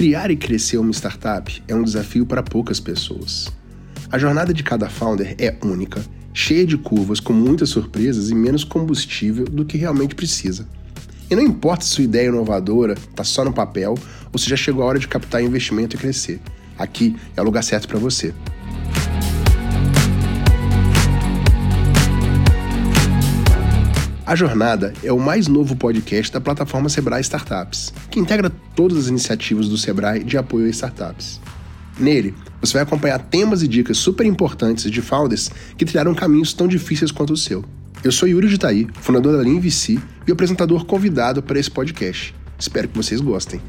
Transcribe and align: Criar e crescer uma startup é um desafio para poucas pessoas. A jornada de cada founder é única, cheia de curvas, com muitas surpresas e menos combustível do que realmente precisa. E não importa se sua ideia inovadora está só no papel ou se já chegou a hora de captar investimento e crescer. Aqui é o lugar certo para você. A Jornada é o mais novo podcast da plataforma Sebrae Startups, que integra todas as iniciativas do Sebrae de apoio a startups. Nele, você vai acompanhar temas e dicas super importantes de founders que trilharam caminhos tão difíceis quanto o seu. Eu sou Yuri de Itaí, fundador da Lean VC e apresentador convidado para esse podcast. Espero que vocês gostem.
Criar 0.00 0.30
e 0.30 0.36
crescer 0.36 0.78
uma 0.78 0.92
startup 0.92 1.62
é 1.68 1.74
um 1.74 1.82
desafio 1.82 2.24
para 2.24 2.42
poucas 2.42 2.80
pessoas. 2.80 3.52
A 4.10 4.16
jornada 4.16 4.54
de 4.54 4.62
cada 4.62 4.88
founder 4.88 5.34
é 5.38 5.54
única, 5.62 6.02
cheia 6.32 6.64
de 6.64 6.78
curvas, 6.78 7.20
com 7.20 7.34
muitas 7.34 7.68
surpresas 7.68 8.30
e 8.30 8.34
menos 8.34 8.64
combustível 8.64 9.44
do 9.44 9.62
que 9.62 9.76
realmente 9.76 10.14
precisa. 10.14 10.66
E 11.30 11.36
não 11.36 11.42
importa 11.42 11.84
se 11.84 11.90
sua 11.90 12.04
ideia 12.04 12.28
inovadora 12.28 12.94
está 12.94 13.22
só 13.22 13.44
no 13.44 13.52
papel 13.52 13.94
ou 14.32 14.38
se 14.38 14.48
já 14.48 14.56
chegou 14.56 14.82
a 14.84 14.86
hora 14.86 14.98
de 14.98 15.06
captar 15.06 15.42
investimento 15.42 15.96
e 15.96 15.98
crescer. 15.98 16.40
Aqui 16.78 17.14
é 17.36 17.42
o 17.42 17.44
lugar 17.44 17.62
certo 17.62 17.86
para 17.86 17.98
você. 17.98 18.32
A 24.30 24.36
Jornada 24.36 24.92
é 25.02 25.12
o 25.12 25.18
mais 25.18 25.48
novo 25.48 25.74
podcast 25.74 26.32
da 26.32 26.40
plataforma 26.40 26.88
Sebrae 26.88 27.20
Startups, 27.20 27.92
que 28.08 28.20
integra 28.20 28.48
todas 28.76 28.96
as 28.96 29.06
iniciativas 29.08 29.68
do 29.68 29.76
Sebrae 29.76 30.22
de 30.22 30.38
apoio 30.38 30.66
a 30.66 30.68
startups. 30.68 31.40
Nele, 31.98 32.32
você 32.60 32.74
vai 32.74 32.82
acompanhar 32.82 33.18
temas 33.18 33.60
e 33.60 33.66
dicas 33.66 33.98
super 33.98 34.24
importantes 34.24 34.88
de 34.88 35.02
founders 35.02 35.50
que 35.76 35.84
trilharam 35.84 36.14
caminhos 36.14 36.52
tão 36.54 36.68
difíceis 36.68 37.10
quanto 37.10 37.32
o 37.32 37.36
seu. 37.36 37.64
Eu 38.04 38.12
sou 38.12 38.28
Yuri 38.28 38.46
de 38.46 38.54
Itaí, 38.54 38.86
fundador 39.00 39.36
da 39.36 39.42
Lean 39.42 39.58
VC 39.58 39.98
e 40.24 40.30
apresentador 40.30 40.84
convidado 40.84 41.42
para 41.42 41.58
esse 41.58 41.68
podcast. 41.68 42.32
Espero 42.56 42.86
que 42.86 42.96
vocês 42.96 43.20
gostem. 43.20 43.60